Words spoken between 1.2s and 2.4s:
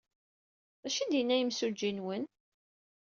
yimsujji-nwen?